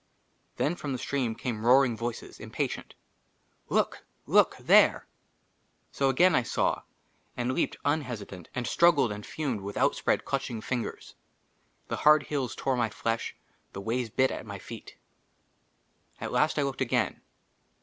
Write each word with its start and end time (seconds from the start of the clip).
5» 0.53 0.57
J 0.57 0.63
THEN 0.63 0.75
FROM 0.77 0.91
THE 0.93 0.97
STREAM 0.97 1.35
CAME 1.35 1.63
ROARING 1.63 1.95
VOICES, 1.95 2.39
IMPATIENT:" 2.39 2.95
LOOK! 3.75 4.03
LOOK! 4.25 4.57
THERE!". 4.57 5.05
SO 5.91 6.09
AGAIN 6.09 6.33
I 6.33 6.41
SAW, 6.41 6.81
AND 7.37 7.53
LEAPED, 7.53 7.77
UNHESITANT, 7.85 8.49
AND 8.55 8.65
STRUGGLED 8.65 9.11
AND 9.11 9.27
FUMED 9.27 9.61
WITH 9.61 9.77
OUTSPREAD 9.77 10.25
CLUTCHING 10.25 10.61
FINGERS. 10.61 11.13
THE 11.89 11.97
HARD 11.97 12.23
HILLS 12.23 12.55
TORE 12.55 12.75
MY 12.77 12.89
FLESH; 12.89 13.35
THE 13.73 13.81
WAYS 13.81 14.09
BIT 14.09 14.43
MY 14.43 14.57
FEET. 14.57 14.95
AT 16.19 16.31
LAST 16.31 16.57
I 16.57 16.63
LOOKED 16.63 16.81
AGAIN. 16.81 17.21